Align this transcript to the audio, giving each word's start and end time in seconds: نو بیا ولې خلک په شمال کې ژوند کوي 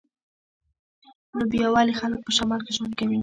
نو 1.35 1.43
بیا 1.51 1.67
ولې 1.73 1.93
خلک 2.01 2.19
په 2.25 2.31
شمال 2.37 2.61
کې 2.65 2.71
ژوند 2.77 2.93
کوي 2.99 3.17